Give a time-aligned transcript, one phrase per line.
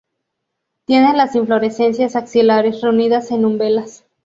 [0.87, 4.03] Tiene las inflorescencias axilares, reunidas en umbelas.